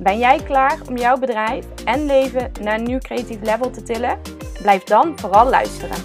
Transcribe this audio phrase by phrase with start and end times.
[0.00, 4.20] Ben jij klaar om jouw bedrijf en leven naar een nieuw creatief level te tillen?
[4.62, 5.96] Blijf dan vooral luisteren.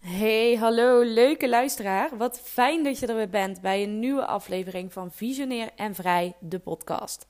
[0.00, 2.16] Hey, hallo leuke luisteraar.
[2.16, 6.34] Wat fijn dat je er weer bent bij een nieuwe aflevering van Visionair en Vrij,
[6.40, 7.26] de podcast.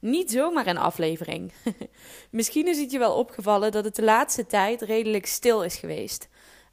[0.00, 1.52] Niet zomaar een aflevering.
[2.30, 6.28] Misschien is het je wel opgevallen dat het de laatste tijd redelijk stil is geweest.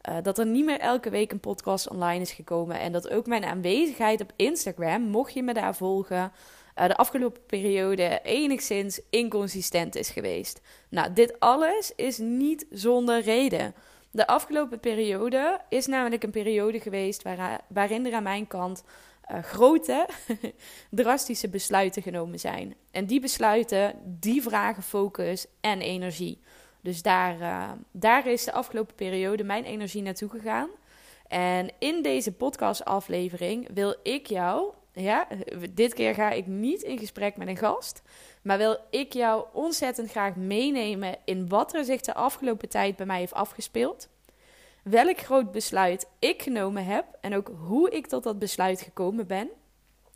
[0.09, 2.79] Uh, dat er niet meer elke week een podcast online is gekomen.
[2.79, 6.31] En dat ook mijn aanwezigheid op Instagram, mocht je me daar volgen,
[6.75, 10.61] uh, de afgelopen periode enigszins inconsistent is geweest.
[10.89, 13.73] Nou, dit alles is niet zonder reden.
[14.11, 18.83] De afgelopen periode is namelijk een periode geweest waar, waarin er aan mijn kant
[19.31, 20.07] uh, grote,
[20.89, 22.75] drastische besluiten genomen zijn.
[22.91, 26.39] En die besluiten, die vragen focus en energie.
[26.81, 30.69] Dus daar, uh, daar is de afgelopen periode mijn energie naartoe gegaan.
[31.27, 35.27] En in deze podcastaflevering wil ik jou, ja,
[35.73, 38.01] dit keer ga ik niet in gesprek met een gast,
[38.41, 43.05] maar wil ik jou ontzettend graag meenemen in wat er zich de afgelopen tijd bij
[43.05, 44.09] mij heeft afgespeeld
[44.89, 49.49] welk groot besluit ik genomen heb en ook hoe ik tot dat besluit gekomen ben.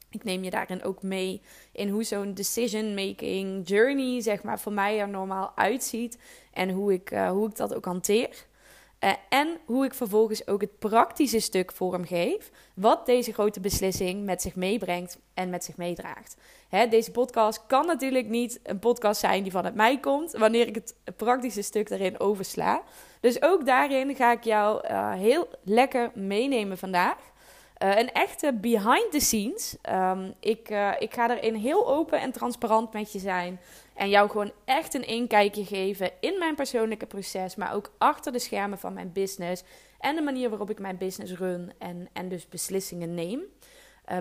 [0.09, 1.41] Ik neem je daarin ook mee
[1.71, 6.17] in hoe zo'n decision-making journey, zeg maar, voor mij er normaal uitziet.
[6.53, 8.45] En hoe ik, uh, hoe ik dat ook hanteer.
[8.99, 12.51] Uh, en hoe ik vervolgens ook het praktische stuk vorm geef.
[12.73, 16.37] Wat deze grote beslissing met zich meebrengt en met zich meedraagt.
[16.69, 20.31] Hè, deze podcast kan natuurlijk niet een podcast zijn die vanuit mij komt.
[20.31, 22.83] Wanneer ik het praktische stuk daarin oversla.
[23.21, 27.17] Dus ook daarin ga ik jou uh, heel lekker meenemen vandaag.
[27.83, 29.75] Uh, een echte behind the scenes.
[29.89, 33.59] Um, ik, uh, ik ga erin heel open en transparant met je zijn.
[33.93, 37.55] En jou gewoon echt een inkijkje geven in mijn persoonlijke proces.
[37.55, 39.63] Maar ook achter de schermen van mijn business.
[39.99, 41.73] En de manier waarop ik mijn business run.
[41.77, 43.41] En, en dus beslissingen neem.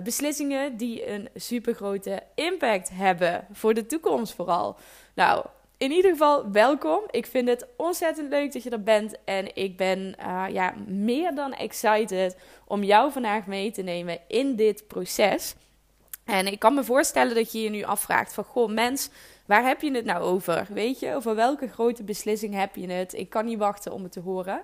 [0.03, 3.47] Beslissingen die een super grote impact hebben.
[3.51, 4.75] Voor de toekomst vooral.
[5.15, 5.45] Nou,
[5.81, 7.03] in ieder geval welkom.
[7.09, 9.15] Ik vind het ontzettend leuk dat je er bent.
[9.25, 12.37] En ik ben uh, ja, meer dan excited
[12.67, 15.55] om jou vandaag mee te nemen in dit proces.
[16.25, 18.43] En ik kan me voorstellen dat je je nu afvraagt van...
[18.43, 19.09] Goh, mens,
[19.45, 20.67] waar heb je het nou over?
[20.69, 23.13] Weet je, over welke grote beslissing heb je het?
[23.13, 24.61] Ik kan niet wachten om het te horen.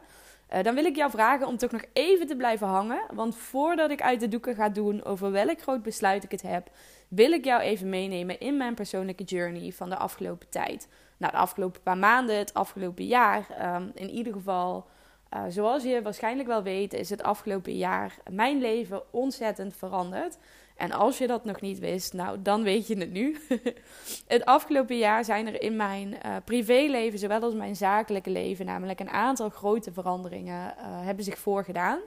[0.53, 3.01] Uh, dan wil ik jou vragen om toch nog even te blijven hangen.
[3.13, 6.69] Want voordat ik uit de doeken ga doen over welk groot besluit ik het heb...
[7.07, 11.37] wil ik jou even meenemen in mijn persoonlijke journey van de afgelopen tijd nou, de
[11.37, 13.47] afgelopen paar maanden, het afgelopen jaar.
[13.75, 14.87] Um, in ieder geval,
[15.33, 20.37] uh, zoals je waarschijnlijk wel weet, is het afgelopen jaar mijn leven ontzettend veranderd.
[20.75, 23.37] En als je dat nog niet wist, nou, dan weet je het nu.
[24.27, 28.99] het afgelopen jaar zijn er in mijn uh, privéleven, zowel als mijn zakelijke leven, namelijk
[28.99, 31.99] een aantal grote veranderingen uh, hebben zich voorgedaan.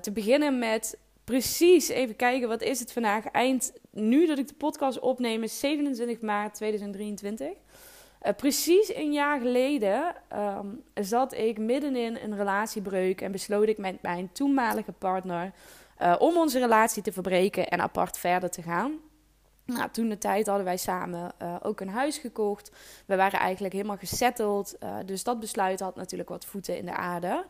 [0.00, 3.26] Te beginnen met precies even kijken, wat is het vandaag?
[3.26, 7.48] Eind, nu dat ik de podcast opneem, is 27 maart 2023.
[8.22, 13.78] Uh, precies een jaar geleden um, zat ik midden in een relatiebreuk en besloot ik
[13.78, 15.52] met mijn toenmalige partner
[16.02, 18.92] uh, om onze relatie te verbreken en apart verder te gaan.
[19.64, 22.70] Nou, toen de tijd hadden wij samen uh, ook een huis gekocht.
[23.06, 24.78] We waren eigenlijk helemaal gesetteld.
[25.06, 27.44] dus dat besluit had natuurlijk wat voeten in de aarde.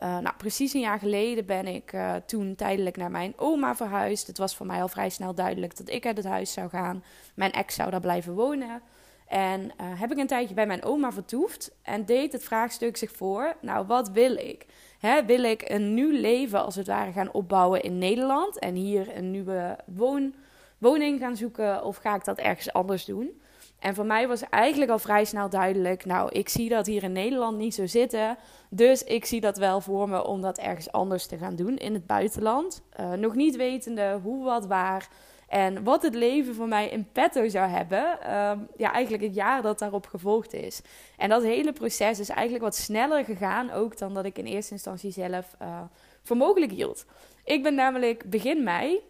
[0.00, 1.96] nou, precies een jaar geleden ben ik
[2.26, 4.26] toen tijdelijk naar mijn oma verhuisd.
[4.26, 7.04] Het was voor mij al vrij snel duidelijk dat ik uit het huis zou gaan.
[7.34, 8.82] Mijn ex zou daar blijven wonen.
[9.26, 13.10] En uh, heb ik een tijdje bij mijn oma vertoefd en deed het vraagstuk zich
[13.10, 14.66] voor: Nou, wat wil ik?
[14.98, 19.16] Hè, wil ik een nieuw leven als het ware gaan opbouwen in Nederland en hier
[19.16, 20.34] een nieuwe woon,
[20.78, 23.40] woning gaan zoeken of ga ik dat ergens anders doen?
[23.78, 27.12] En voor mij was eigenlijk al vrij snel duidelijk: Nou, ik zie dat hier in
[27.12, 28.36] Nederland niet zo zitten.
[28.70, 31.94] Dus ik zie dat wel voor me om dat ergens anders te gaan doen in
[31.94, 32.82] het buitenland.
[33.00, 35.08] Uh, nog niet wetende hoe, wat, waar.
[35.56, 39.62] En wat het leven voor mij in petto zou hebben, um, ja, eigenlijk het jaar
[39.62, 40.80] dat daarop gevolgd is.
[41.16, 44.72] En dat hele proces is eigenlijk wat sneller gegaan, ook dan dat ik in eerste
[44.72, 45.80] instantie zelf uh,
[46.22, 47.06] voor mogelijk hield.
[47.44, 49.00] Ik ben namelijk begin mei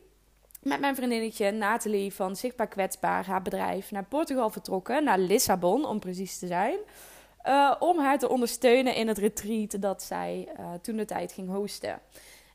[0.62, 5.98] met mijn vriendinnetje Nathalie van Zichtbaar Kwetsbaar, haar bedrijf, naar Portugal vertrokken, naar Lissabon om
[5.98, 6.78] precies te zijn.
[7.46, 11.48] Uh, om haar te ondersteunen in het retreat dat zij uh, toen de tijd ging
[11.48, 12.00] hosten.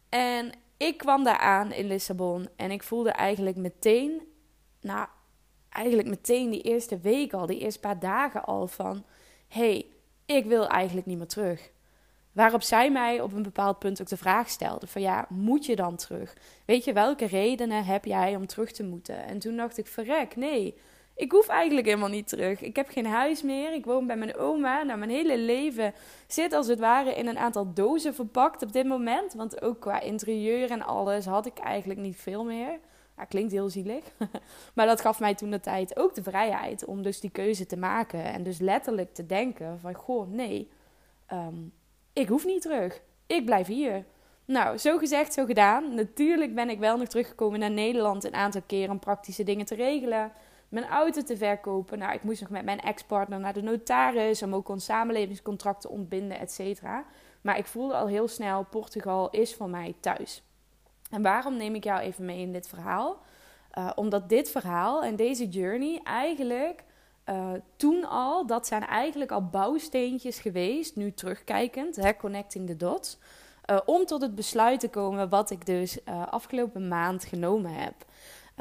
[0.10, 0.52] En
[0.82, 4.22] ik kwam daar aan in Lissabon en ik voelde eigenlijk meteen,
[4.82, 5.08] nou,
[5.70, 9.06] eigenlijk meteen die eerste week al, die eerste paar dagen al van:
[9.48, 9.86] hey,
[10.26, 11.72] ik wil eigenlijk niet meer terug.
[12.32, 15.76] Waarop zij mij op een bepaald punt ook de vraag stelde: van ja, moet je
[15.76, 16.38] dan terug?
[16.66, 19.26] Weet je, welke redenen heb jij om terug te moeten?
[19.26, 20.78] En toen dacht ik: verrek, nee,
[21.16, 22.62] ik hoef eigenlijk helemaal niet terug.
[22.62, 23.74] Ik heb geen huis meer.
[23.74, 24.84] Ik woon bij mijn oma.
[24.84, 25.94] Nou, mijn hele leven
[26.28, 29.34] zit als het ware in een aantal dozen verpakt op dit moment.
[29.34, 32.80] Want ook qua interieur en alles had ik eigenlijk niet veel meer.
[33.18, 34.04] Ja, klinkt heel zielig.
[34.76, 37.78] maar dat gaf mij toen de tijd ook de vrijheid om dus die keuze te
[37.78, 38.24] maken.
[38.24, 40.70] En dus letterlijk te denken van, goh, nee,
[41.26, 41.56] ehm,
[42.14, 43.02] ik hoef niet terug.
[43.28, 44.06] Ik blijf hier.
[44.46, 45.96] Nou, zo gezegd, zo gedaan.
[45.96, 49.76] Natuurlijk ben ik wel nog teruggekomen naar Nederland een aantal keren om praktische dingen te
[49.76, 50.32] regelen
[50.72, 52.00] mijn auto te verkopen.
[52.00, 55.90] Nou, ik moest nog met mijn ex-partner naar de notaris om ook ons samenlevingscontract te
[55.90, 57.06] ontbinden, et cetera.
[57.42, 60.44] Maar ik voelde al heel snel, Portugal is voor mij thuis.
[61.10, 63.20] En waarom neem ik jou even mee in dit verhaal?
[63.78, 66.84] Uh, omdat dit verhaal en deze journey eigenlijk
[67.30, 73.18] uh, toen al, dat zijn eigenlijk al bouwsteentjes geweest, nu terugkijkend, hè, connecting the dots.
[73.66, 77.94] Uh, om tot het besluit te komen wat ik dus afgelopen maand genomen heb.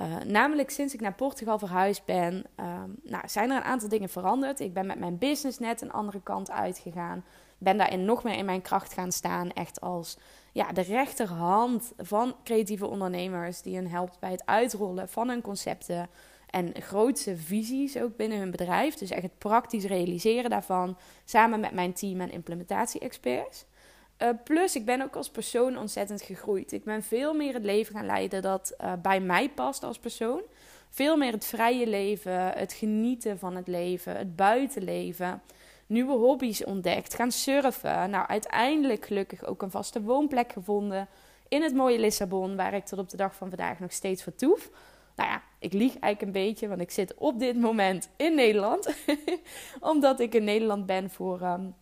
[0.00, 4.08] Uh, namelijk sinds ik naar Portugal verhuisd ben, um, nou, zijn er een aantal dingen
[4.08, 4.61] veranderd.
[4.61, 7.25] Ik ben met mijn business net een andere kant uitgegaan.
[7.58, 9.52] Ben daarin nog meer in mijn kracht gaan staan.
[9.52, 10.19] Echt als
[10.52, 13.62] ja, de rechterhand van creatieve ondernemers.
[13.62, 16.08] Die hen helpt bij het uitrollen van hun concepten.
[16.50, 18.94] En grootste visies ook binnen hun bedrijf.
[18.94, 20.97] Dus echt het praktisch realiseren daarvan.
[21.25, 23.64] Samen met mijn team en implementatie-experts.
[24.22, 26.72] Uh, plus, ik ben ook als persoon ontzettend gegroeid.
[26.72, 30.40] Ik ben veel meer het leven gaan leiden dat uh, bij mij past als persoon.
[30.88, 35.43] Veel meer het vrije leven, het genieten van het leven, het buitenleven.
[35.87, 38.11] Nieuwe hobby's ontdekt, gaan surfen.
[38.11, 41.08] Nou, uiteindelijk gelukkig ook een vaste woonplek gevonden
[41.49, 44.70] in het mooie Lissabon, waar ik tot op de dag van vandaag nog steeds vertoef.
[45.16, 48.94] Nou ja, ik lieg eigenlijk een beetje, want ik zit op dit moment in Nederland.
[49.81, 51.75] Omdat ik in Nederland ben voor um,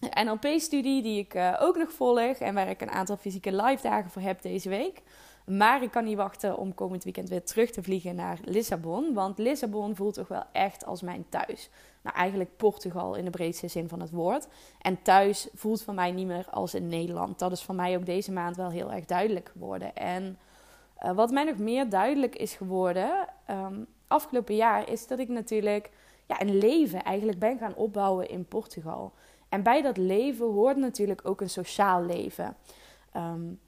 [0.00, 4.10] NLP-studie die ik uh, ook nog volg en waar ik een aantal fysieke live dagen
[4.10, 5.02] voor heb deze week.
[5.46, 9.14] Maar ik kan niet wachten om komend weekend weer terug te vliegen naar Lissabon.
[9.14, 11.70] Want Lissabon voelt toch wel echt als mijn thuis.
[12.02, 14.48] Nou, eigenlijk Portugal in de breedste zin van het woord.
[14.80, 17.38] En thuis voelt voor mij niet meer als in Nederland.
[17.38, 19.96] Dat is voor mij ook deze maand wel heel erg duidelijk geworden.
[19.96, 20.38] En
[21.02, 25.90] uh, wat mij nog meer duidelijk is geworden um, afgelopen jaar, is dat ik natuurlijk
[26.26, 29.12] ja, een leven eigenlijk ben gaan opbouwen in Portugal.
[29.48, 32.56] En bij dat leven hoort natuurlijk ook een sociaal leven.
[33.16, 33.60] Um,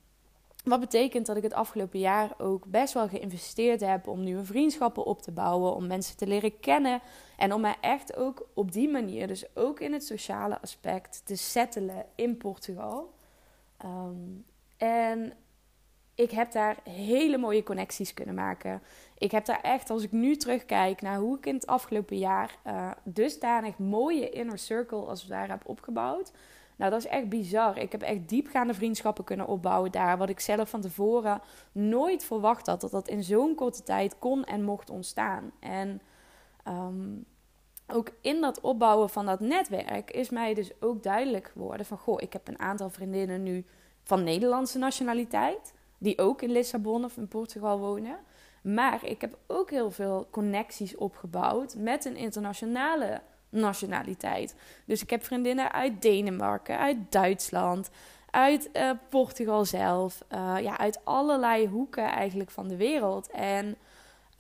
[0.65, 5.05] wat betekent dat ik het afgelopen jaar ook best wel geïnvesteerd heb om nieuwe vriendschappen
[5.05, 7.01] op te bouwen, om mensen te leren kennen
[7.37, 11.37] en om mij echt ook op die manier, dus ook in het sociale aspect, te
[11.37, 13.13] settelen in Portugal.
[13.85, 14.45] Um,
[14.77, 15.33] en
[16.19, 18.83] ik heb daar hele mooie connecties kunnen maken.
[19.19, 22.59] Ik heb daar echt, als ik nu terugkijk naar hoe ik in het afgelopen jaar
[22.67, 26.33] uh, dusdanig mooie inner circle als het ware heb opgebouwd.
[26.77, 27.79] Nou, dat is echt bizar.
[27.79, 30.19] Ik heb echt diepgaande vriendschappen kunnen opbouwen daar.
[30.19, 31.41] Wat ik zelf van tevoren
[31.73, 32.81] nooit verwacht had.
[32.81, 35.53] Dat dat in zo'n korte tijd kon en mocht ontstaan.
[35.61, 36.01] En
[36.69, 37.25] um,
[37.87, 41.99] ook in dat opbouwen van dat netwerk is mij dus ook duidelijk geworden van...
[41.99, 43.65] Goh, ik heb een aantal vriendinnen nu
[44.03, 48.17] van Nederlandse nationaliteit die ook in Lissabon of in Portugal wonen.
[48.63, 54.55] Maar ik heb ook heel veel connecties opgebouwd met een internationale nationaliteit.
[54.85, 57.91] Dus ik heb vriendinnen uit Denemarken, uit Duitsland,
[58.31, 60.25] uit uh, Portugal zelf.
[60.33, 63.31] Uh, ja, uit allerlei hoeken eigenlijk van de wereld.
[63.31, 63.77] En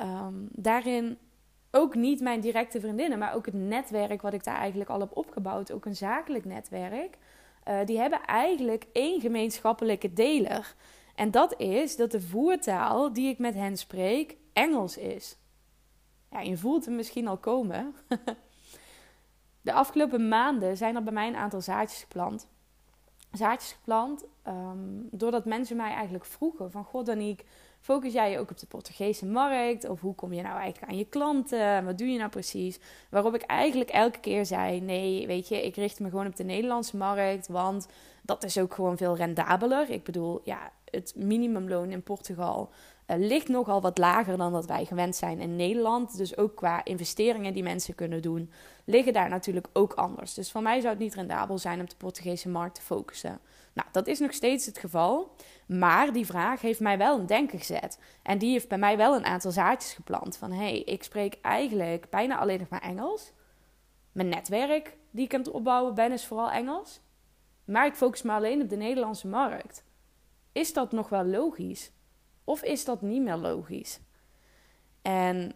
[0.00, 1.19] um, daarin
[1.71, 5.17] ook niet mijn directe vriendinnen, maar ook het netwerk wat ik daar eigenlijk al heb
[5.17, 5.73] opgebouwd.
[5.73, 7.17] Ook een zakelijk netwerk.
[7.69, 10.75] Uh, die hebben eigenlijk één gemeenschappelijke deler.
[11.19, 15.37] En dat is dat de voertaal die ik met hen spreek Engels is.
[16.31, 17.95] Ja, je voelt hem misschien al komen.
[19.61, 22.47] de afgelopen maanden zijn er bij mij een aantal zaadjes geplant.
[23.33, 26.85] Zaadjes geplant um, doordat mensen mij eigenlijk vroegen van...
[26.85, 27.45] God Danique,
[27.81, 29.89] focus jij je ook op de Portugese markt?
[29.89, 31.85] Of hoe kom je nou eigenlijk aan je klanten?
[31.85, 32.81] Wat doe je nou precies?
[33.11, 34.81] Waarop ik eigenlijk elke keer zei...
[34.81, 37.49] Nee, weet je, ik richt me gewoon op de Nederlandse markt.
[37.49, 37.89] Want
[38.23, 39.91] dat is ook gewoon veel rendabeler.
[39.91, 42.71] Ik bedoel, ja, het minimumloon in Portugal
[43.07, 46.16] uh, ligt nogal wat lager dan dat wij gewend zijn in Nederland.
[46.16, 48.50] Dus ook qua investeringen die mensen kunnen doen,
[48.85, 50.35] liggen daar natuurlijk ook anders.
[50.35, 53.40] Dus voor mij zou het niet rendabel zijn op de Portugese markt te focussen.
[53.73, 55.35] Nou, dat is nog steeds het geval.
[55.66, 57.99] Maar die vraag heeft mij wel een denken gezet.
[58.23, 60.37] En die heeft bij mij wel een aantal zaadjes geplant.
[60.37, 63.33] Van hé, hey, ik spreek eigenlijk bijna alleen nog maar Engels.
[64.12, 67.00] Mijn netwerk die ik aan het opbouwen ben is vooral Engels.
[67.64, 69.85] Maar ik focus me alleen op de Nederlandse markt.
[70.59, 71.91] Is dat nog wel logisch?
[72.45, 74.00] Of is dat niet meer logisch?
[75.03, 75.53] En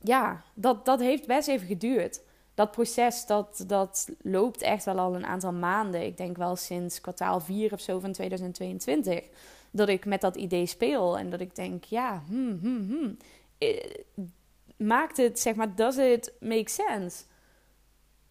[0.00, 2.22] ja, dat, dat heeft best even geduurd.
[2.54, 6.02] Dat proces dat, dat loopt echt wel al een aantal maanden.
[6.02, 9.28] Ik denk wel sinds kwartaal 4 of zo van 2022.
[9.70, 11.18] Dat ik met dat idee speel.
[11.18, 13.16] En dat ik denk, ja, hmm, hmm, hmm.
[13.58, 13.94] Eh,
[14.76, 17.24] maakt het, zeg maar, does it make sense?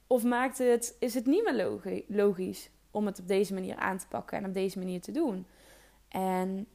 [0.08, 4.08] Of maakt het, is het niet meer logisch om het op deze manier aan te
[4.08, 5.46] pakken en op deze manier te doen?
[6.10, 6.68] En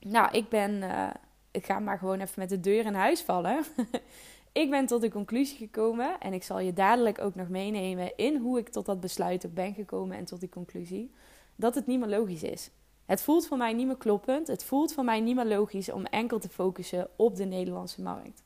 [0.00, 1.10] nou, ik ben, uh,
[1.50, 3.64] ik ga maar gewoon even met de deur in huis vallen.
[4.52, 8.36] ik ben tot de conclusie gekomen en ik zal je dadelijk ook nog meenemen in
[8.36, 11.10] hoe ik tot dat besluit ook ben gekomen en tot die conclusie,
[11.56, 12.70] dat het niet meer logisch is.
[13.06, 14.46] Het voelt voor mij niet meer kloppend.
[14.46, 18.42] Het voelt voor mij niet meer logisch om enkel te focussen op de Nederlandse markt.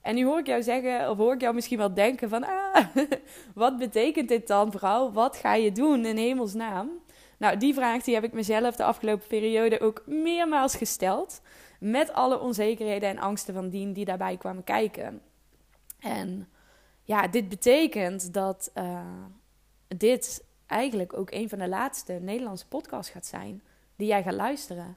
[0.00, 2.86] En nu hoor ik jou zeggen, of hoor ik jou misschien wel denken van, ah,
[3.54, 5.12] wat betekent dit dan, vrouw?
[5.12, 6.90] Wat ga je doen in hemelsnaam?
[7.42, 11.40] Nou, die vraag die heb ik mezelf de afgelopen periode ook meermaals gesteld.
[11.80, 15.22] Met alle onzekerheden en angsten van dien die daarbij kwamen kijken.
[15.98, 16.48] En
[17.02, 19.00] ja, dit betekent dat uh,
[19.88, 23.62] dit eigenlijk ook een van de laatste Nederlandse podcasts gaat zijn
[23.96, 24.96] die jij gaat luisteren.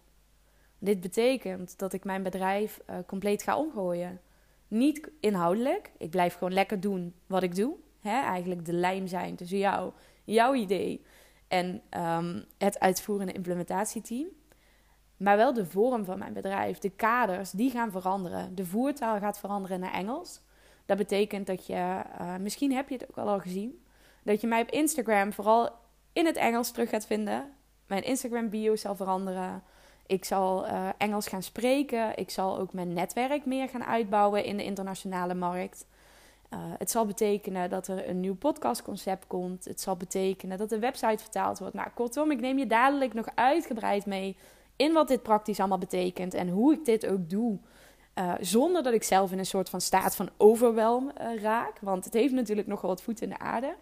[0.79, 4.21] Dit betekent dat ik mijn bedrijf uh, compleet ga omgooien.
[4.67, 5.91] Niet inhoudelijk.
[5.97, 7.75] Ik blijf gewoon lekker doen wat ik doe.
[8.01, 8.21] Hè?
[8.21, 9.91] Eigenlijk de lijm zijn tussen jou,
[10.23, 11.05] jouw idee
[11.47, 14.27] en um, het uitvoerende implementatieteam.
[15.17, 18.55] Maar wel de vorm van mijn bedrijf, de kaders, die gaan veranderen.
[18.55, 20.41] De voertaal gaat veranderen naar Engels.
[20.85, 23.83] Dat betekent dat je, uh, misschien heb je het ook al gezien,
[24.23, 25.69] dat je mij op Instagram vooral
[26.13, 27.51] in het Engels terug gaat vinden.
[27.87, 29.63] Mijn Instagram bio zal veranderen.
[30.05, 32.17] Ik zal uh, Engels gaan spreken.
[32.17, 35.85] Ik zal ook mijn netwerk meer gaan uitbouwen in de internationale markt.
[36.55, 39.65] Uh, het zal betekenen dat er een nieuw podcastconcept komt.
[39.65, 41.73] Het zal betekenen dat de website vertaald wordt.
[41.73, 44.37] Nou, kortom, ik neem je dadelijk nog uitgebreid mee
[44.75, 47.57] in wat dit praktisch allemaal betekent en hoe ik dit ook doe.
[48.15, 51.79] Uh, zonder dat ik zelf in een soort van staat van overwelm uh, raak.
[51.79, 53.75] Want het heeft natuurlijk nogal wat voet in de aarde.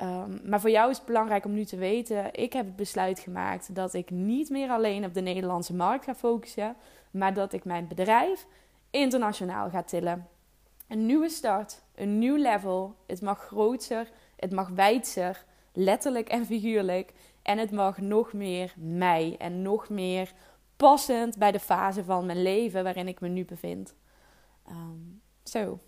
[0.00, 3.18] Um, maar voor jou is het belangrijk om nu te weten: ik heb het besluit
[3.18, 6.76] gemaakt dat ik niet meer alleen op de Nederlandse markt ga focussen,
[7.10, 8.46] maar dat ik mijn bedrijf
[8.90, 10.26] internationaal ga tillen.
[10.92, 12.96] Een nieuwe start, een nieuw level.
[13.06, 17.12] Het mag groter, het mag wijdser, letterlijk en figuurlijk.
[17.42, 20.32] En het mag nog meer mij en nog meer
[20.76, 23.94] passend bij de fase van mijn leven waarin ik me nu bevind.
[24.68, 25.78] Um, zo,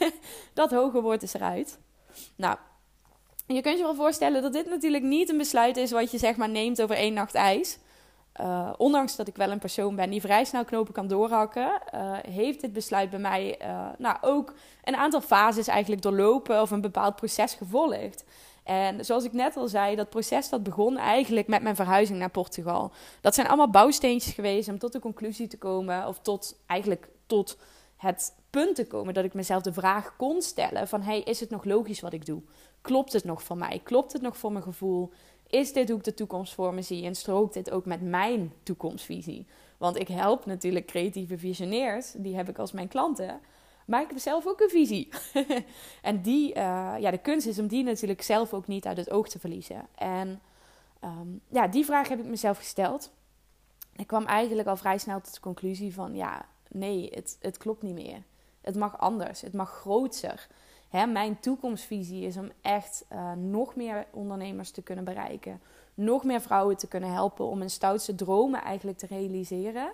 [0.54, 1.78] dat hoge woord is eruit.
[2.36, 2.56] Nou,
[3.46, 6.36] je kunt je wel voorstellen dat dit natuurlijk niet een besluit is wat je zeg
[6.36, 7.78] maar neemt over één nacht ijs.
[8.40, 12.16] Uh, ondanks dat ik wel een persoon ben die vrij snel knopen kan doorhakken, uh,
[12.28, 16.80] heeft dit besluit bij mij uh, nou, ook een aantal fases eigenlijk doorlopen of een
[16.80, 18.24] bepaald proces gevolgd.
[18.64, 22.30] En zoals ik net al zei, dat proces dat begon eigenlijk met mijn verhuizing naar
[22.30, 22.92] Portugal.
[23.20, 27.58] Dat zijn allemaal bouwsteentjes geweest om tot de conclusie te komen, of tot eigenlijk tot
[27.96, 31.50] het punt te komen dat ik mezelf de vraag kon stellen van hey, is het
[31.50, 32.42] nog logisch wat ik doe?
[32.80, 33.80] Klopt het nog voor mij?
[33.84, 35.12] Klopt het nog voor mijn gevoel?
[35.54, 37.04] Is dit hoe ik de toekomst voor me zie?
[37.04, 39.46] En strookt dit ook met mijn toekomstvisie?
[39.76, 43.40] Want ik help natuurlijk creatieve visionairs, die heb ik als mijn klanten.
[43.86, 45.08] Maar ik heb zelf ook een visie.
[46.02, 49.10] en die, uh, ja, de kunst is om die natuurlijk zelf ook niet uit het
[49.10, 49.86] oog te verliezen.
[49.94, 50.40] En
[51.04, 53.12] um, ja, die vraag heb ik mezelf gesteld.
[53.96, 57.82] Ik kwam eigenlijk al vrij snel tot de conclusie van ja, nee, het, het klopt
[57.82, 58.22] niet meer.
[58.60, 60.48] Het mag anders, het mag groter.
[61.02, 65.60] Mijn toekomstvisie is om echt uh, nog meer ondernemers te kunnen bereiken.
[65.94, 69.92] Nog meer vrouwen te kunnen helpen om hun stoutste dromen eigenlijk te realiseren.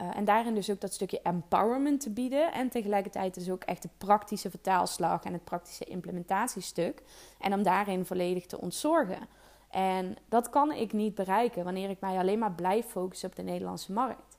[0.00, 2.52] Uh, en daarin dus ook dat stukje empowerment te bieden.
[2.52, 7.02] En tegelijkertijd dus ook echt de praktische vertaalslag en het praktische implementatiestuk.
[7.40, 9.28] En om daarin volledig te ontzorgen.
[9.70, 13.42] En dat kan ik niet bereiken wanneer ik mij alleen maar blijf focussen op de
[13.42, 14.31] Nederlandse markt.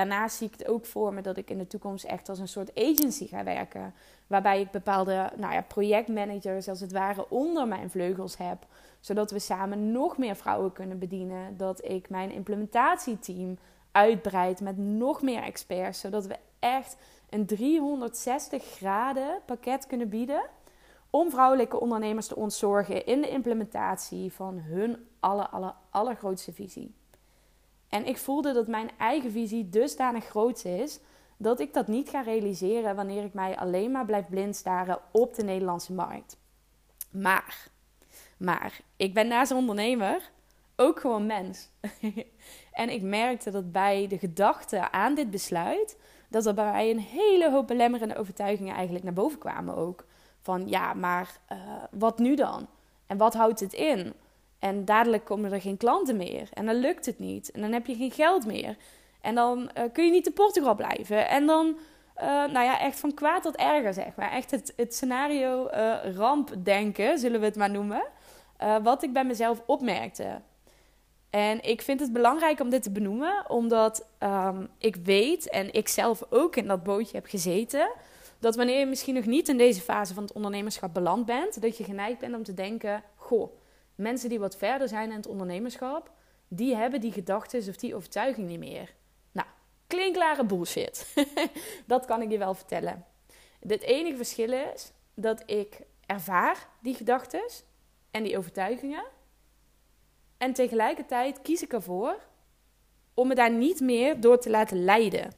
[0.00, 2.48] Daarnaast zie ik het ook voor me dat ik in de toekomst echt als een
[2.48, 3.94] soort agency ga werken.
[4.26, 8.66] Waarbij ik bepaalde nou ja, projectmanagers als het ware onder mijn vleugels heb.
[9.00, 11.56] Zodat we samen nog meer vrouwen kunnen bedienen.
[11.56, 13.58] Dat ik mijn implementatieteam
[13.92, 16.00] uitbreid met nog meer experts.
[16.00, 16.96] Zodat we echt
[17.30, 20.42] een 360 graden pakket kunnen bieden.
[21.10, 26.94] Om vrouwelijke ondernemers te ontzorgen in de implementatie van hun aller, aller, allergrootste visie.
[27.90, 31.00] En ik voelde dat mijn eigen visie dusdanig groot is
[31.36, 35.34] dat ik dat niet ga realiseren wanneer ik mij alleen maar blijf blind staren op
[35.34, 36.38] de Nederlandse markt.
[37.10, 37.68] Maar,
[38.36, 40.30] maar, ik ben naast ondernemer
[40.76, 41.68] ook gewoon mens.
[42.72, 45.96] en ik merkte dat bij de gedachte aan dit besluit,
[46.28, 50.04] dat er bij mij een hele hoop belemmerende overtuigingen eigenlijk naar boven kwamen ook.
[50.40, 51.58] Van ja, maar uh,
[51.90, 52.68] wat nu dan?
[53.06, 54.14] En wat houdt het in?
[54.60, 56.48] En dadelijk komen er geen klanten meer.
[56.52, 57.50] En dan lukt het niet.
[57.50, 58.76] En dan heb je geen geld meer.
[59.20, 61.28] En dan uh, kun je niet in Portugal blijven.
[61.28, 61.66] En dan,
[62.16, 64.32] uh, nou ja, echt van kwaad tot erger, zeg maar.
[64.32, 65.68] Echt het, het scenario
[66.16, 68.02] rampdenken, zullen we het maar noemen.
[68.82, 70.40] wat ik bij mezelf opmerkte.
[71.30, 75.88] En ik vind het belangrijk om dit te benoemen, omdat um, ik weet en ik
[75.88, 77.90] zelf ook in dat bootje heb gezeten.
[78.38, 81.76] Dat wanneer je misschien nog niet in deze fase van het ondernemerschap beland bent, dat
[81.76, 83.52] je geneigd bent om te denken: Goh,
[84.00, 86.10] mensen die wat verder zijn in het ondernemerschap,
[86.48, 88.94] die hebben die gedachten of die overtuiging niet meer.
[89.32, 89.48] Nou,
[89.86, 91.14] klinkklare bullshit.
[91.86, 93.04] dat kan ik je wel vertellen.
[93.68, 97.42] Het enige verschil is dat ik ervaar die gedachten
[98.10, 99.04] en die overtuigingen.
[100.36, 102.20] En tegelijkertijd kies ik ervoor
[103.14, 105.32] om me daar niet meer door te laten leiden.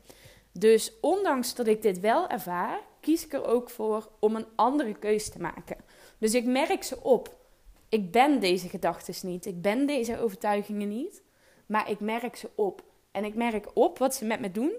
[0.52, 4.94] Dus ondanks dat ik dit wel ervaar, kies ik er ook voor om een andere
[4.94, 5.76] keuze te maken.
[6.18, 7.40] Dus ik merk ze op.
[7.92, 9.46] Ik ben deze gedachten niet.
[9.46, 11.22] Ik ben deze overtuigingen niet.
[11.66, 12.84] Maar ik merk ze op.
[13.10, 14.72] En ik merk op wat ze met me doen.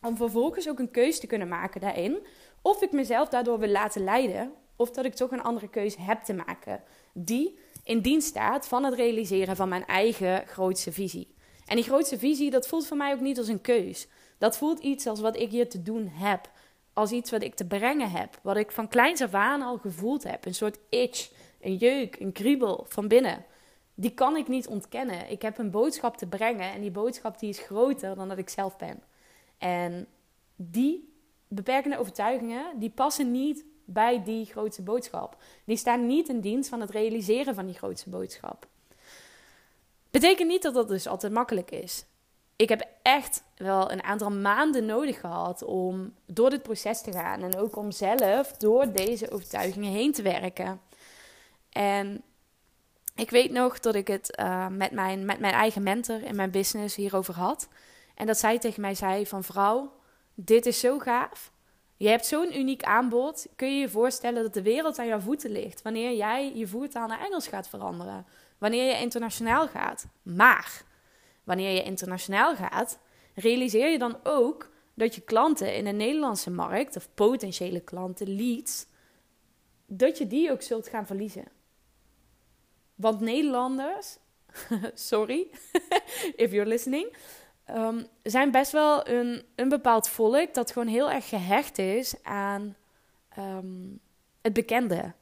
[0.00, 2.26] Om vervolgens ook een keuze te kunnen maken daarin.
[2.62, 4.52] Of ik mezelf daardoor wil laten leiden.
[4.76, 6.82] Of dat ik toch een andere keuze heb te maken.
[7.14, 11.34] Die in dienst staat van het realiseren van mijn eigen grootste visie.
[11.66, 14.08] En die grootste visie, dat voelt voor mij ook niet als een keus.
[14.38, 16.50] Dat voelt iets als wat ik hier te doen heb.
[16.92, 18.38] Als iets wat ik te brengen heb.
[18.42, 20.44] Wat ik van kleins af aan al gevoeld heb.
[20.44, 21.30] Een soort itch,
[21.62, 23.44] een jeuk, een kriebel van binnen.
[23.94, 25.30] Die kan ik niet ontkennen.
[25.30, 28.48] Ik heb een boodschap te brengen en die boodschap die is groter dan dat ik
[28.48, 29.02] zelf ben.
[29.58, 30.06] En
[30.56, 31.12] die
[31.48, 35.36] beperkende overtuigingen, die passen niet bij die grootste boodschap.
[35.64, 38.66] Die staan niet in dienst van het realiseren van die grootste boodschap.
[40.10, 42.04] Betekent niet dat dat dus altijd makkelijk is.
[42.56, 47.42] Ik heb echt wel een aantal maanden nodig gehad om door dit proces te gaan
[47.42, 50.80] en ook om zelf door deze overtuigingen heen te werken.
[51.72, 52.22] En
[53.14, 56.50] ik weet nog dat ik het uh, met, mijn, met mijn eigen mentor in mijn
[56.50, 57.68] business hierover had.
[58.14, 59.92] En dat zij tegen mij zei van vrouw,
[60.34, 61.52] dit is zo gaaf.
[61.96, 63.46] Je hebt zo'n uniek aanbod.
[63.56, 67.06] Kun je je voorstellen dat de wereld aan jouw voeten ligt wanneer jij je voertaal
[67.06, 68.26] naar Engels gaat veranderen?
[68.58, 70.06] Wanneer je internationaal gaat.
[70.22, 70.82] Maar
[71.44, 72.98] wanneer je internationaal gaat,
[73.34, 78.86] realiseer je dan ook dat je klanten in de Nederlandse markt, of potentiële klanten, leads,
[79.86, 81.44] dat je die ook zult gaan verliezen.
[83.02, 84.18] Want Nederlanders,
[84.94, 85.46] sorry
[86.44, 87.16] if you're listening,
[87.70, 92.76] um, zijn best wel een, een bepaald volk dat gewoon heel erg gehecht is aan
[93.38, 94.00] um,
[94.40, 95.12] het bekende.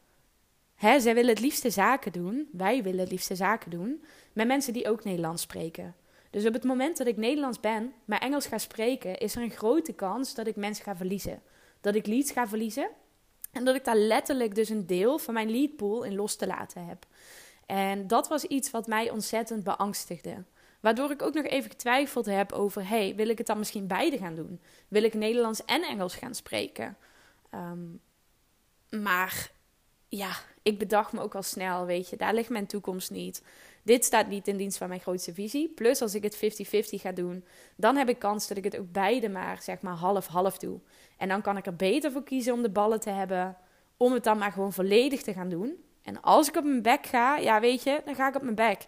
[0.74, 4.72] Hè, zij willen het liefste zaken doen, wij willen het liefste zaken doen, met mensen
[4.72, 5.94] die ook Nederlands spreken.
[6.30, 9.50] Dus op het moment dat ik Nederlands ben, maar Engels ga spreken, is er een
[9.50, 11.42] grote kans dat ik mensen ga verliezen.
[11.80, 12.88] Dat ik leads ga verliezen
[13.52, 16.86] en dat ik daar letterlijk dus een deel van mijn leadpool in los te laten
[16.86, 17.06] heb.
[17.70, 20.44] En dat was iets wat mij ontzettend beangstigde.
[20.80, 24.18] Waardoor ik ook nog even getwijfeld heb over: hey, wil ik het dan misschien beide
[24.18, 24.60] gaan doen?
[24.88, 26.96] Wil ik Nederlands en Engels gaan spreken?
[27.54, 28.00] Um,
[29.02, 29.50] maar
[30.08, 30.30] ja,
[30.62, 33.42] ik bedacht me ook al snel, weet je, daar ligt mijn toekomst niet.
[33.82, 35.68] Dit staat niet in dienst van mijn grootste visie.
[35.68, 36.38] Plus, als ik het 50-50
[37.00, 37.44] ga doen,
[37.76, 40.80] dan heb ik kans dat ik het ook beide maar, zeg maar, half-half doe.
[41.16, 43.56] En dan kan ik er beter voor kiezen om de ballen te hebben,
[43.96, 45.84] om het dan maar gewoon volledig te gaan doen.
[46.10, 48.54] En als ik op mijn bek ga, ja, weet je, dan ga ik op mijn
[48.54, 48.86] bek.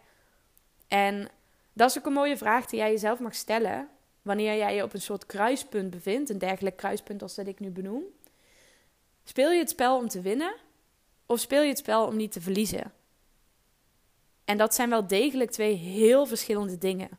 [0.88, 1.28] En
[1.72, 3.88] dat is ook een mooie vraag die jij jezelf mag stellen
[4.22, 7.70] wanneer jij je op een soort kruispunt bevindt, een dergelijk kruispunt als dat ik nu
[7.70, 8.02] benoem.
[9.24, 10.54] Speel je het spel om te winnen
[11.26, 12.92] of speel je het spel om niet te verliezen?
[14.44, 17.18] En dat zijn wel degelijk twee heel verschillende dingen.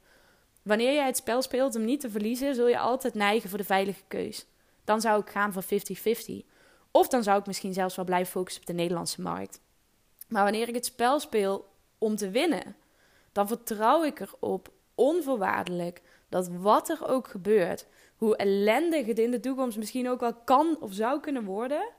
[0.62, 3.64] Wanneer jij het spel speelt om niet te verliezen, zul je altijd neigen voor de
[3.64, 4.46] veilige keus.
[4.84, 5.68] Dan zou ik gaan voor 50-50.
[6.92, 9.62] Of dan zou ik misschien zelfs wel blijven focussen op de Nederlandse markt.
[10.34, 11.66] Maar wanneer ik het spel speel
[11.98, 12.76] om te winnen,
[13.32, 19.40] dan vertrouw ik erop onvoorwaardelijk dat wat er ook gebeurt, hoe ellendig het in de
[19.40, 21.90] toekomst misschien ook wel kan of zou kunnen worden,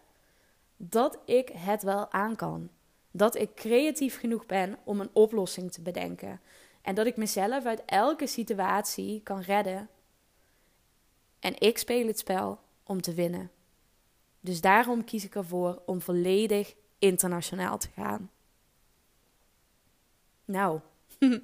[0.76, 2.70] dat ik het wel aan kan.
[3.10, 6.40] Dat ik creatief genoeg ben om een oplossing te bedenken.
[6.82, 9.88] En dat ik mezelf uit elke situatie kan redden.
[11.40, 13.50] En ik speel het spel om te winnen.
[14.40, 18.30] Dus daarom kies ik ervoor om volledig internationaal te gaan.
[20.44, 20.80] Nou,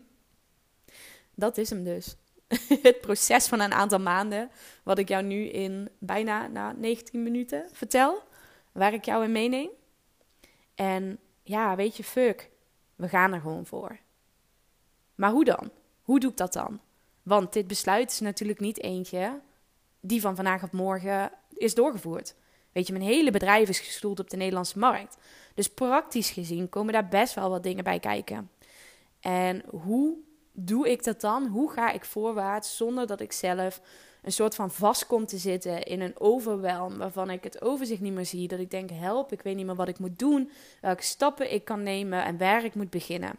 [1.34, 2.16] dat is hem dus.
[2.82, 4.50] Het proces van een aantal maanden,
[4.82, 8.22] wat ik jou nu in bijna na 19 minuten vertel,
[8.72, 9.70] waar ik jou in meeneem.
[10.74, 12.50] En ja, weet je, fuck,
[12.96, 13.98] we gaan er gewoon voor.
[15.14, 15.70] Maar hoe dan?
[16.02, 16.80] Hoe doe ik dat dan?
[17.22, 19.40] Want dit besluit is natuurlijk niet eentje
[20.00, 22.34] die van vandaag op morgen is doorgevoerd.
[22.72, 25.16] Weet je, mijn hele bedrijf is gestoeld op de Nederlandse markt.
[25.54, 28.50] Dus praktisch gezien komen daar best wel wat dingen bij kijken.
[29.20, 30.16] En hoe
[30.52, 31.46] doe ik dat dan?
[31.46, 33.80] Hoe ga ik voorwaarts zonder dat ik zelf
[34.22, 38.12] een soort van vast kom te zitten in een overwelm waarvan ik het overzicht niet
[38.12, 38.48] meer zie.
[38.48, 41.64] Dat ik denk, help, ik weet niet meer wat ik moet doen, welke stappen ik
[41.64, 43.38] kan nemen en waar ik moet beginnen.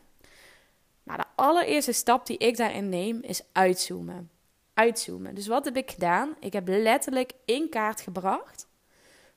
[1.04, 4.30] Maar de allereerste stap die ik daarin neem is uitzoomen.
[4.74, 5.36] Uitzoomen.
[5.36, 6.36] Dus wat heb ik gedaan?
[6.40, 8.68] Ik heb letterlijk in kaart gebracht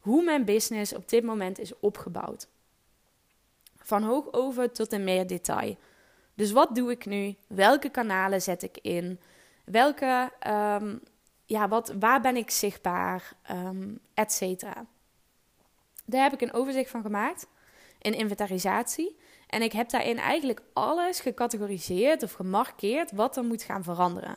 [0.05, 2.49] hoe mijn business op dit moment is opgebouwd.
[3.77, 5.77] Van hoog over tot in meer detail.
[6.35, 7.35] Dus wat doe ik nu?
[7.47, 9.21] Welke kanalen zet ik in?
[9.65, 11.01] Welke, um,
[11.45, 13.33] ja, wat, waar ben ik zichtbaar?
[13.51, 14.87] Um, et cetera.
[16.05, 17.47] Daar heb ik een overzicht van gemaakt.
[18.01, 19.19] Een inventarisatie.
[19.47, 24.37] En ik heb daarin eigenlijk alles gecategoriseerd of gemarkeerd wat er moet gaan veranderen.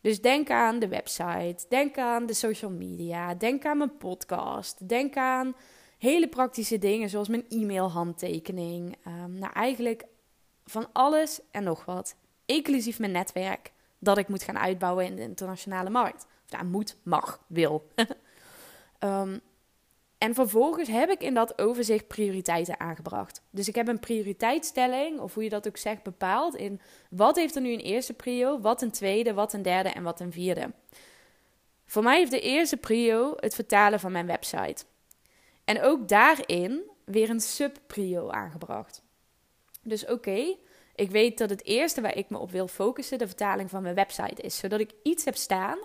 [0.00, 5.16] Dus denk aan de website, denk aan de social media, denk aan mijn podcast, denk
[5.16, 5.54] aan
[5.98, 8.96] hele praktische dingen zoals mijn e-mailhandtekening.
[9.06, 10.04] Um, nou, eigenlijk
[10.64, 15.22] van alles en nog wat, inclusief mijn netwerk, dat ik moet gaan uitbouwen in de
[15.22, 16.26] internationale markt.
[16.44, 17.88] Of daar moet, mag, wil.
[19.04, 19.40] um,
[20.18, 23.42] En vervolgens heb ik in dat overzicht prioriteiten aangebracht.
[23.50, 27.54] Dus ik heb een prioriteitsstelling, of hoe je dat ook zegt, bepaald in wat heeft
[27.54, 30.72] er nu een eerste prio, wat een tweede, wat een derde en wat een vierde.
[31.86, 34.84] Voor mij heeft de eerste prio het vertalen van mijn website.
[35.64, 39.02] En ook daarin weer een subprio aangebracht.
[39.82, 40.56] Dus oké,
[40.94, 43.94] ik weet dat het eerste waar ik me op wil focussen de vertaling van mijn
[43.94, 45.78] website is, zodat ik iets heb staan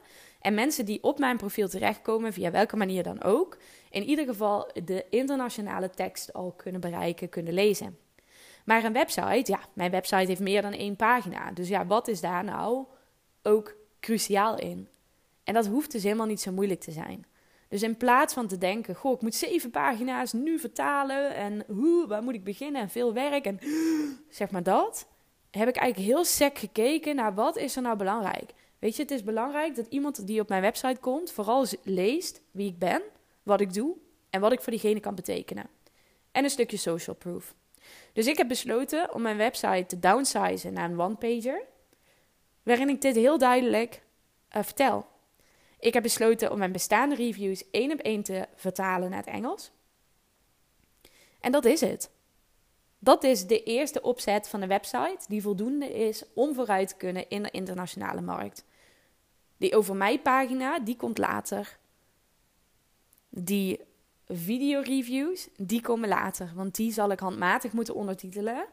[0.43, 3.57] en mensen die op mijn profiel terechtkomen, via welke manier dan ook,
[3.89, 7.97] in ieder geval de internationale tekst al kunnen bereiken, kunnen lezen.
[8.65, 11.51] Maar een website, ja, mijn website heeft meer dan één pagina.
[11.51, 12.85] Dus ja, wat is daar nou
[13.43, 14.87] ook cruciaal in?
[15.43, 17.25] En dat hoeft dus helemaal niet zo moeilijk te zijn.
[17.67, 22.07] Dus in plaats van te denken, goh, ik moet zeven pagina's nu vertalen en hoe,
[22.07, 23.59] waar moet ik beginnen en veel werk en
[24.29, 25.07] zeg maar dat,
[25.51, 28.53] heb ik eigenlijk heel sec gekeken naar wat is er nou belangrijk.
[28.83, 32.67] Weet je, het is belangrijk dat iemand die op mijn website komt, vooral leest wie
[32.67, 33.01] ik ben,
[33.43, 33.95] wat ik doe
[34.29, 35.69] en wat ik voor diegene kan betekenen.
[36.31, 37.55] En een stukje social proof.
[38.13, 41.63] Dus ik heb besloten om mijn website te downsizen naar een one-pager,
[42.63, 44.01] waarin ik dit heel duidelijk
[44.55, 45.05] uh, vertel.
[45.79, 49.71] Ik heb besloten om mijn bestaande reviews één op één te vertalen naar het Engels.
[51.39, 52.09] En dat is het.
[52.99, 57.29] Dat is de eerste opzet van de website die voldoende is om vooruit te kunnen
[57.29, 58.65] in de internationale markt.
[59.63, 61.77] Die over mij pagina, die komt later.
[63.29, 63.79] Die
[64.27, 66.51] video-reviews, die komen later.
[66.55, 68.65] Want die zal ik handmatig moeten ondertitelen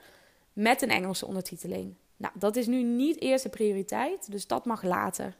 [0.52, 1.94] met een Engelse ondertiteling.
[2.16, 5.36] Nou, dat is nu niet eerste prioriteit, dus dat mag later.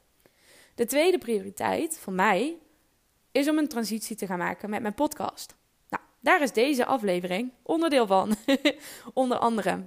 [0.75, 2.57] De tweede prioriteit voor mij
[3.33, 5.57] is om een transitie te gaan maken met mijn podcast.
[5.89, 8.35] Nou, daar is deze aflevering onderdeel van.
[9.15, 9.85] Onder andere.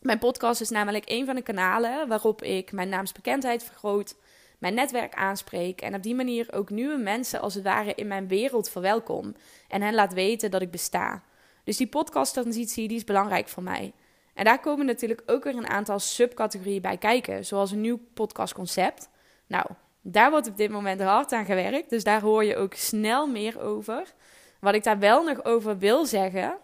[0.00, 4.14] Mijn podcast is namelijk een van de kanalen waarop ik mijn naamsbekendheid vergroot,
[4.58, 8.28] mijn netwerk aanspreek en op die manier ook nieuwe mensen als het ware in mijn
[8.28, 9.34] wereld verwelkom
[9.68, 11.22] en hen laat weten dat ik besta.
[11.64, 13.92] Dus die podcasttransitie die is belangrijk voor mij.
[14.34, 19.08] En daar komen natuurlijk ook weer een aantal subcategorieën bij kijken, zoals een nieuw podcastconcept.
[19.46, 19.66] Nou,
[20.00, 23.60] daar wordt op dit moment hard aan gewerkt, dus daar hoor je ook snel meer
[23.60, 24.14] over.
[24.60, 26.58] Wat ik daar wel nog over wil zeggen,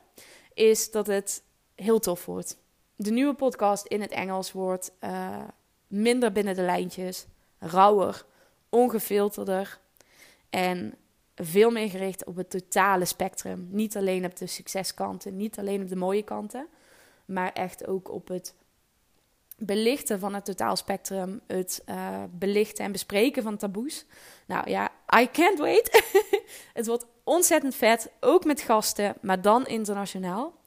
[0.55, 1.43] is dat het
[1.75, 2.59] heel tof wordt.
[2.97, 5.39] De nieuwe podcast in het Engels wordt uh,
[5.87, 7.27] minder binnen de lijntjes,
[7.61, 8.25] rauwer,
[8.69, 9.79] ongefilterder
[10.51, 10.95] en
[11.35, 13.69] veel meer gericht op het totale spectrum.
[13.71, 16.67] Niet alleen op de succeskanten, niet alleen op de mooie kanten,
[17.25, 18.55] maar echt ook op het
[19.59, 24.05] belichten van het totaalspectrum, het uh, belichten en bespreken van taboes.
[24.47, 26.05] Nou ja, I can't wait.
[26.73, 30.59] het wordt ontzettend vet, ook met gasten, maar dan internationaal.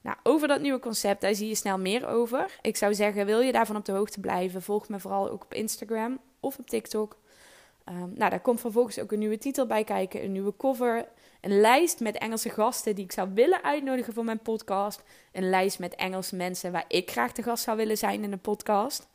[0.00, 2.58] Nou, over dat nieuwe concept, daar zie je snel meer over.
[2.62, 5.54] Ik zou zeggen, wil je daarvan op de hoogte blijven, volg me vooral ook op
[5.54, 7.18] Instagram of op TikTok.
[7.88, 11.08] Um, nou, daar komt vervolgens ook een nieuwe titel bij kijken, een nieuwe cover,
[11.40, 15.78] een lijst met Engelse gasten die ik zou willen uitnodigen voor mijn podcast, een lijst
[15.78, 19.08] met Engelse mensen waar ik graag de gast zou willen zijn in de podcast.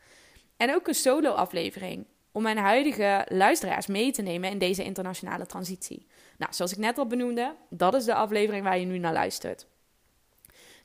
[0.58, 6.08] En ook een solo-aflevering om mijn huidige luisteraars mee te nemen in deze internationale transitie.
[6.38, 9.68] Nou, zoals ik net al benoemde, dat is de aflevering waar je nu naar luistert.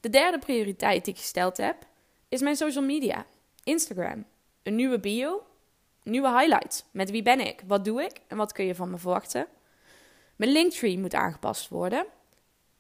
[0.01, 1.77] De derde prioriteit die ik gesteld heb,
[2.29, 3.27] is mijn social media.
[3.65, 4.25] Instagram.
[4.63, 5.43] Een nieuwe bio,
[6.11, 6.85] nieuwe highlights.
[6.91, 7.63] Met wie ben ik?
[7.67, 8.21] Wat doe ik?
[8.27, 9.47] En wat kun je van me verwachten?
[10.37, 12.07] Mijn Linktree moet aangepast worden.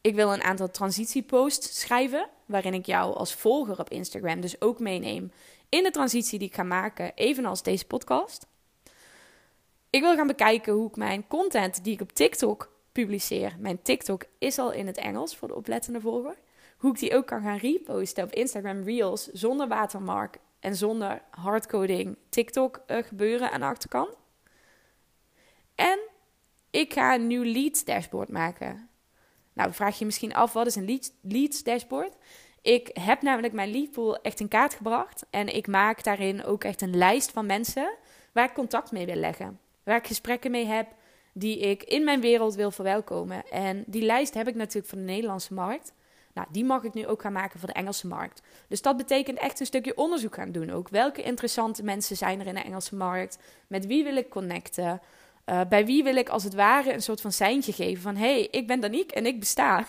[0.00, 4.78] Ik wil een aantal transitieposts schrijven, waarin ik jou als volger op Instagram dus ook
[4.78, 5.32] meeneem
[5.68, 8.46] in de transitie die ik ga maken, evenals deze podcast.
[9.90, 13.56] Ik wil gaan bekijken hoe ik mijn content die ik op TikTok publiceer.
[13.58, 16.36] Mijn TikTok is al in het Engels voor de oplettende volger.
[16.76, 22.16] Hoe ik die ook kan gaan reposten op Instagram Reels zonder watermark en zonder hardcoding
[22.28, 24.16] TikTok uh, gebeuren aan de achterkant.
[25.74, 25.98] En
[26.70, 28.88] ik ga een nieuw leads dashboard maken.
[29.52, 32.16] Nou, vraag je misschien af, wat is een leads dashboard?
[32.62, 35.26] Ik heb namelijk mijn leadpool echt in kaart gebracht.
[35.30, 37.96] En ik maak daarin ook echt een lijst van mensen
[38.32, 39.60] waar ik contact mee wil leggen.
[39.82, 40.88] Waar ik gesprekken mee heb
[41.32, 43.48] die ik in mijn wereld wil verwelkomen.
[43.50, 45.92] En die lijst heb ik natuurlijk voor de Nederlandse markt.
[46.38, 48.42] Nou, die mag ik nu ook gaan maken voor de Engelse markt.
[48.68, 50.88] Dus dat betekent echt een stukje onderzoek gaan doen ook.
[50.88, 53.38] Welke interessante mensen zijn er in de Engelse markt?
[53.66, 55.00] Met wie wil ik connecten?
[55.46, 58.16] Uh, bij wie wil ik als het ware een soort van seintje geven van...
[58.16, 59.86] hey, ik ben Danique en ik besta.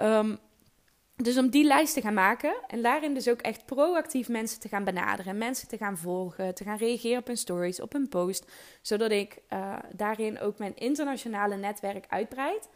[0.00, 0.38] um,
[1.26, 4.68] dus om die lijst te gaan maken en daarin dus ook echt proactief mensen te
[4.68, 8.50] gaan benaderen, mensen te gaan volgen, te gaan reageren op hun stories, op hun post,
[8.82, 12.68] zodat ik uh, daarin ook mijn internationale netwerk uitbreid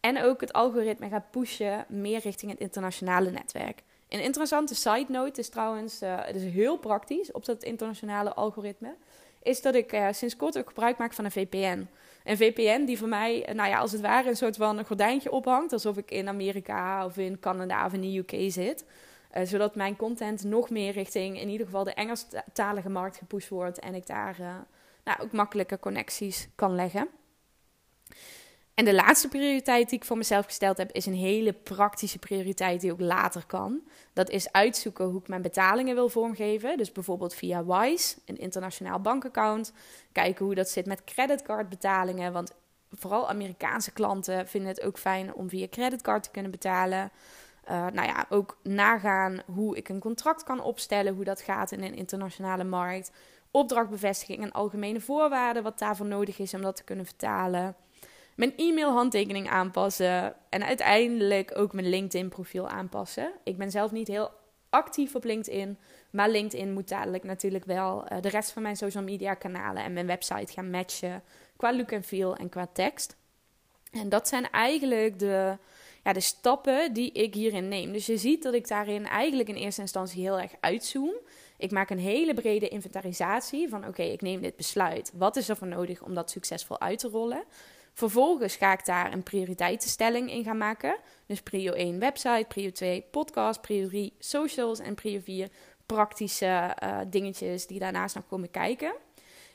[0.00, 3.82] en ook het algoritme ga pushen meer richting het internationale netwerk.
[4.08, 8.94] Een interessante side note is trouwens, uh, het is heel praktisch op dat internationale algoritme,
[9.42, 11.88] is dat ik uh, sinds kort ook gebruik maak van een VPN.
[12.24, 14.86] Een VPN die voor mij, eh, nou ja, als het ware een soort van een
[14.86, 15.72] gordijntje ophangt.
[15.72, 18.84] Alsof ik in Amerika of in Canada of in de UK zit.
[19.42, 23.78] Zodat mijn content nog meer richting in ieder geval de Engelstalige markt gepusht wordt.
[23.78, 24.36] En ik daar
[25.04, 27.08] nou, ook makkelijke connecties kan leggen.
[28.78, 32.80] En de laatste prioriteit die ik voor mezelf gesteld heb, is een hele praktische prioriteit
[32.80, 33.80] die ook later kan.
[34.12, 36.76] Dat is uitzoeken hoe ik mijn betalingen wil vormgeven.
[36.76, 39.72] Dus bijvoorbeeld via Wise, een internationaal bankaccount.
[40.12, 42.32] Kijken hoe dat zit met creditcardbetalingen.
[42.32, 42.52] Want
[42.90, 47.10] vooral Amerikaanse klanten vinden het ook fijn om via creditcard te kunnen betalen.
[47.70, 51.82] Uh, nou ja, ook nagaan hoe ik een contract kan opstellen, hoe dat gaat in
[51.82, 53.10] een internationale markt.
[53.50, 57.76] Opdrachtbevestiging en algemene voorwaarden, wat daarvoor nodig is om dat te kunnen vertalen
[58.38, 60.34] mijn e-mail-handtekening aanpassen.
[60.48, 63.32] En uiteindelijk ook mijn LinkedIn-profiel aanpassen.
[63.44, 64.30] Ik ben zelf niet heel
[64.70, 65.78] actief op LinkedIn.
[66.10, 69.92] Maar LinkedIn moet dadelijk natuurlijk wel uh, de rest van mijn social media kanalen en
[69.92, 71.22] mijn website gaan matchen.
[71.56, 73.16] Qua look en feel en qua tekst.
[73.90, 75.56] En dat zijn eigenlijk de,
[76.04, 77.92] ja, de stappen die ik hierin neem.
[77.92, 81.14] Dus je ziet dat ik daarin eigenlijk in eerste instantie heel erg uitzoom.
[81.56, 85.12] Ik maak een hele brede inventarisatie van: oké, ik neem dit besluit.
[85.14, 87.44] Wat is er voor nodig om dat succesvol uit te rollen?
[87.98, 90.96] Vervolgens ga ik daar een prioriteitenstelling in gaan maken.
[91.26, 95.48] Dus prio 1 website, prio 2 podcast, prio 3 socials en prio 4
[95.86, 98.92] praktische uh, dingetjes die daarnaast nog komen kijken.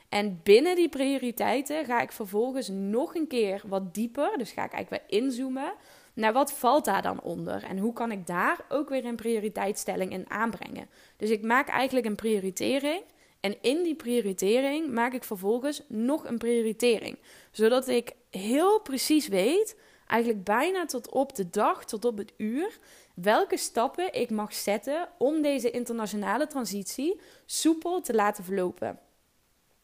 [0.08, 4.72] En binnen die prioriteiten ga ik vervolgens nog een keer wat dieper, dus ga ik
[4.72, 5.72] eigenlijk weer inzoomen
[6.14, 10.12] naar wat valt daar dan onder en hoe kan ik daar ook weer een prioriteitsstelling
[10.12, 10.88] in aanbrengen.
[11.16, 13.02] Dus ik maak eigenlijk een prioritering
[13.44, 17.18] en in die prioritering maak ik vervolgens nog een prioritering.
[17.50, 19.76] Zodat ik heel precies weet,
[20.06, 22.78] eigenlijk bijna tot op de dag, tot op het uur,
[23.14, 28.98] welke stappen ik mag zetten om deze internationale transitie soepel te laten verlopen.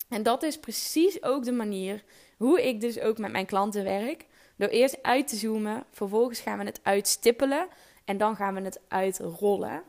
[0.08, 2.04] En dat is precies ook de manier
[2.36, 4.26] hoe ik dus ook met mijn klanten werk.
[4.56, 7.68] Door eerst uit te zoomen, vervolgens gaan we het uitstippelen
[8.04, 9.82] en dan gaan we het uitrollen.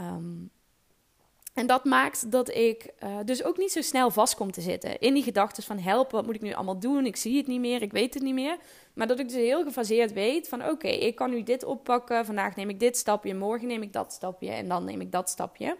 [0.00, 0.50] Um,
[1.54, 4.98] en dat maakt dat ik uh, dus ook niet zo snel vast kom te zitten
[4.98, 7.06] in die gedachten van help, wat moet ik nu allemaal doen?
[7.06, 8.56] Ik zie het niet meer, ik weet het niet meer.
[8.94, 12.56] Maar dat ik dus heel gefaseerd weet van oké, ik kan nu dit oppakken, vandaag
[12.56, 15.76] neem ik dit stapje, morgen neem ik dat stapje en dan neem ik dat stapje.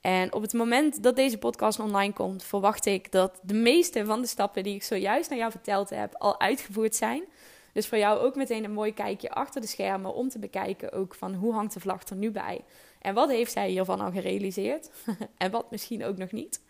[0.00, 4.20] En op het moment dat deze podcast online komt, verwacht ik dat de meeste van
[4.20, 7.24] de stappen die ik zojuist naar jou verteld heb al uitgevoerd zijn.
[7.72, 11.14] Dus voor jou ook meteen een mooi kijkje achter de schermen om te bekijken ook
[11.14, 12.60] van hoe hangt de vlag er nu bij.
[13.02, 14.90] En wat heeft zij hiervan al gerealiseerd?
[15.36, 16.60] en wat misschien ook nog niet.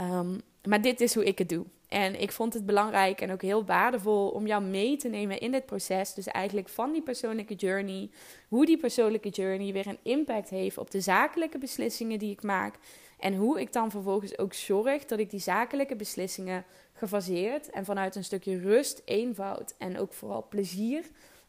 [0.00, 1.64] Um, maar dit is hoe ik het doe.
[1.88, 5.50] En ik vond het belangrijk en ook heel waardevol om jou mee te nemen in
[5.50, 6.14] dit proces.
[6.14, 8.10] Dus eigenlijk van die persoonlijke journey.
[8.48, 12.74] Hoe die persoonlijke journey weer een impact heeft op de zakelijke beslissingen die ik maak.
[13.18, 18.14] En hoe ik dan vervolgens ook zorg dat ik die zakelijke beslissingen gefaseerd en vanuit
[18.14, 21.04] een stukje rust, eenvoud en ook vooral plezier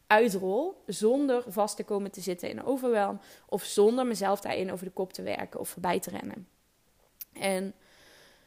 [0.06, 0.82] uitrol.
[0.86, 3.20] Zonder vast te komen te zitten in overwelm.
[3.48, 6.48] Of zonder mezelf daarin over de kop te werken of voorbij te rennen.
[7.32, 7.74] En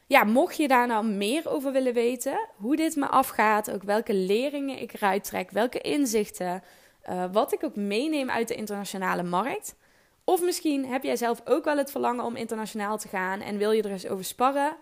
[0.07, 4.13] ja, mocht je daar nou meer over willen weten, hoe dit me afgaat, ook welke
[4.13, 6.63] leringen ik eruit trek, welke inzichten,
[7.09, 9.75] uh, wat ik ook meeneem uit de internationale markt.
[10.23, 13.71] Of misschien heb jij zelf ook wel het verlangen om internationaal te gaan en wil
[13.71, 14.75] je er eens over sparren.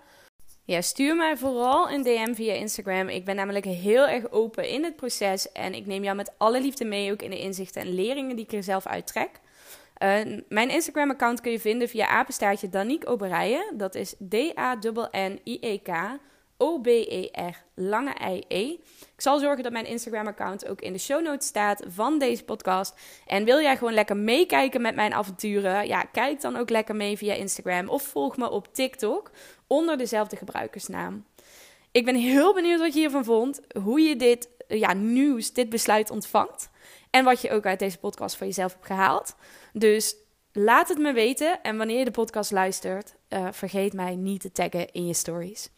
[0.67, 3.09] Ja, stuur mij vooral een DM via Instagram.
[3.09, 6.61] Ik ben namelijk heel erg open in het proces en ik neem jou met alle
[6.61, 9.29] liefde mee, ook in de inzichten en leringen die ik er zelf uittrek.
[10.03, 13.77] Uh, mijn Instagram-account kun je vinden via apenstaartje Danique Oberijen.
[13.77, 15.89] Dat is D-A-N-N-I-E-K
[16.57, 18.63] O-B-E-R, lange I-E.
[19.15, 22.93] Ik zal zorgen dat mijn Instagram-account ook in de show notes staat van deze podcast.
[23.25, 25.87] En wil jij gewoon lekker meekijken met mijn avonturen?
[25.87, 29.31] Ja, kijk dan ook lekker mee via Instagram of volg me op TikTok
[29.67, 31.25] onder dezelfde gebruikersnaam.
[31.91, 36.09] Ik ben heel benieuwd wat je hiervan vond, hoe je dit ja, nieuws, dit besluit
[36.09, 36.69] ontvangt.
[37.09, 39.35] En wat je ook uit deze podcast voor jezelf hebt gehaald.
[39.73, 40.15] Dus
[40.51, 41.61] laat het me weten.
[41.63, 45.69] En wanneer je de podcast luistert, uh, vergeet mij niet te taggen in je stories.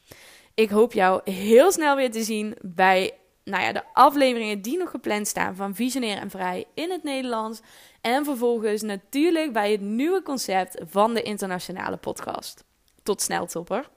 [0.60, 3.12] Ik hoop jou heel snel weer te zien bij
[3.44, 7.60] nou ja, de afleveringen die nog gepland staan van Visionair en Vrij in het Nederlands.
[8.02, 12.64] En vervolgens natuurlijk bij het nieuwe concept van de internationale podcast.
[13.04, 13.90] Tot snel, topper.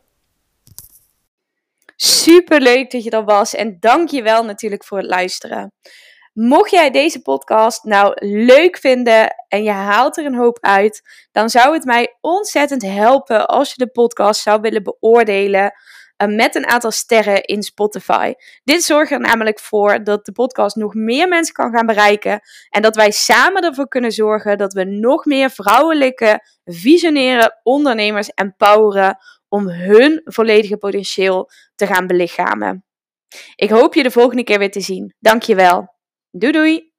[1.96, 5.72] Super leuk dat je er was en dank je wel natuurlijk voor het luisteren.
[6.32, 11.50] Mocht jij deze podcast nou leuk vinden en je haalt er een hoop uit, dan
[11.50, 15.72] zou het mij ontzettend helpen als je de podcast zou willen beoordelen
[16.26, 18.32] met een aantal sterren in Spotify.
[18.64, 22.82] Dit zorgt er namelijk voor dat de podcast nog meer mensen kan gaan bereiken en
[22.82, 29.68] dat wij samen ervoor kunnen zorgen dat we nog meer vrouwelijke, visionaire ondernemers empoweren om
[29.68, 32.84] hun volledige potentieel te gaan belichamen.
[33.54, 35.14] Ik hoop je de volgende keer weer te zien.
[35.18, 35.94] Dankjewel.
[36.30, 36.91] Doei doei!